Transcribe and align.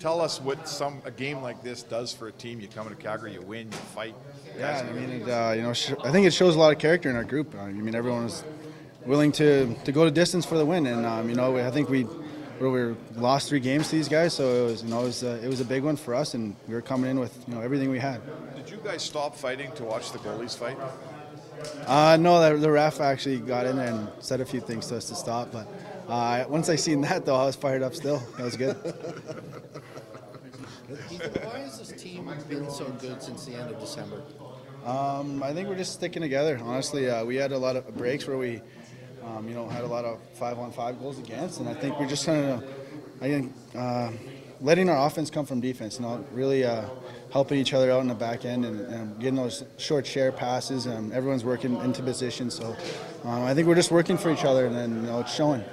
Tell 0.00 0.20
us 0.20 0.40
what 0.40 0.66
some 0.66 1.00
a 1.04 1.10
game 1.10 1.42
like 1.42 1.62
this 1.62 1.82
does 1.82 2.12
for 2.12 2.26
a 2.28 2.32
team. 2.32 2.60
You 2.60 2.68
come 2.68 2.88
into 2.88 3.00
calgary 3.00 3.34
you 3.34 3.42
win 3.42 3.66
you 3.66 3.78
fight. 3.94 4.14
Yeah, 4.58 4.84
I 4.88 4.92
mean, 4.92 5.10
it, 5.10 5.28
uh, 5.28 5.52
you 5.52 5.62
know, 5.62 5.72
sh- 5.72 5.92
I 6.02 6.10
think 6.10 6.26
it 6.26 6.32
shows 6.32 6.56
a 6.56 6.58
lot 6.58 6.72
of 6.72 6.78
character 6.78 7.08
in 7.10 7.16
our 7.16 7.24
group. 7.24 7.54
Uh, 7.54 7.60
I 7.60 7.72
mean, 7.72 7.94
everyone 7.94 8.24
was 8.24 8.42
willing 9.06 9.30
to, 9.32 9.74
to 9.84 9.92
go 9.92 10.04
to 10.04 10.10
distance 10.10 10.44
for 10.44 10.56
the 10.56 10.64
win, 10.66 10.86
and 10.86 11.06
um, 11.06 11.28
you 11.28 11.36
know, 11.36 11.56
I 11.58 11.70
think 11.70 11.88
we 11.88 12.06
we 12.58 12.68
were 12.68 12.94
lost 13.16 13.48
three 13.48 13.60
games 13.60 13.88
to 13.88 13.96
these 13.96 14.08
guys, 14.08 14.34
so 14.34 14.44
it 14.44 14.70
was 14.70 14.82
you 14.82 14.90
know 14.90 15.00
it 15.00 15.04
was, 15.04 15.22
uh, 15.22 15.40
it 15.42 15.48
was 15.48 15.60
a 15.60 15.64
big 15.64 15.82
one 15.82 15.96
for 15.96 16.14
us, 16.14 16.34
and 16.34 16.56
we 16.66 16.74
were 16.74 16.82
coming 16.82 17.10
in 17.10 17.20
with 17.20 17.36
you 17.46 17.54
know 17.54 17.60
everything 17.60 17.90
we 17.90 17.98
had. 17.98 18.20
did 18.56 18.68
you 18.68 18.78
guys 18.82 19.02
stop 19.02 19.36
fighting 19.36 19.70
to 19.72 19.84
watch 19.84 20.12
the 20.12 20.18
goalies 20.18 20.56
fight 20.56 20.76
Uh, 21.86 22.16
no, 22.20 22.40
the, 22.40 22.56
the 22.56 22.70
ref 22.70 23.00
actually 23.00 23.38
got 23.38 23.66
in 23.66 23.76
there 23.76 23.88
and 23.88 24.08
said 24.20 24.40
a 24.40 24.44
few 24.44 24.60
things 24.60 24.86
to 24.88 24.96
us 24.96 25.06
to 25.06 25.14
stop, 25.14 25.50
but 25.52 25.66
uh, 26.08 26.44
once 26.48 26.68
I 26.68 26.76
seen 26.76 27.00
that 27.02 27.24
though, 27.24 27.36
I 27.36 27.46
was 27.46 27.56
fired 27.56 27.82
up 27.82 27.94
still. 27.94 28.18
That 28.36 28.44
was 28.44 28.56
good. 28.56 28.76
Why 31.44 31.58
has 31.58 31.78
this 31.78 31.92
team 32.00 32.32
been 32.48 32.68
so 32.70 32.88
good 33.00 33.22
since 33.22 33.44
the 33.46 33.54
end 33.54 33.70
of 33.70 33.78
December? 33.78 34.22
Um, 34.84 35.42
I 35.42 35.52
think 35.52 35.68
we're 35.68 35.76
just 35.76 35.92
sticking 35.92 36.22
together. 36.22 36.58
Honestly, 36.62 37.08
uh, 37.08 37.24
we 37.24 37.36
had 37.36 37.52
a 37.52 37.58
lot 37.58 37.76
of 37.76 37.86
breaks 37.96 38.26
where 38.26 38.38
we, 38.38 38.60
um, 39.22 39.46
you 39.46 39.54
know, 39.54 39.68
had 39.68 39.84
a 39.84 39.86
lot 39.86 40.04
of 40.04 40.18
five-on-five 40.34 40.98
goals 40.98 41.18
against, 41.18 41.60
and 41.60 41.68
I 41.68 41.74
think 41.74 42.00
we're 42.00 42.08
just 42.08 42.24
kind 42.26 42.44
of, 42.44 42.64
I 43.20 43.28
think, 43.28 43.54
uh, 43.76 44.10
letting 44.60 44.88
our 44.88 45.06
offense 45.06 45.30
come 45.30 45.46
from 45.46 45.60
defense. 45.60 46.00
Know, 46.00 46.24
really 46.32 46.64
uh, 46.64 46.84
helping 47.32 47.58
each 47.58 47.72
other 47.72 47.90
out 47.90 48.00
in 48.00 48.08
the 48.08 48.14
back 48.14 48.44
end 48.44 48.64
and, 48.64 48.80
and 48.80 49.18
getting 49.20 49.36
those 49.36 49.64
short 49.78 50.06
share 50.06 50.32
passes. 50.32 50.86
And 50.86 51.12
everyone's 51.12 51.44
working 51.44 51.76
into 51.80 52.02
position, 52.02 52.50
so 52.50 52.76
um, 53.24 53.44
I 53.44 53.54
think 53.54 53.66
we're 53.68 53.74
just 53.74 53.90
working 53.90 54.18
for 54.18 54.30
each 54.30 54.44
other, 54.44 54.66
and 54.66 54.74
then 54.74 54.96
you 54.96 55.02
know, 55.02 55.20
it's 55.20 55.34
showing. 55.34 55.64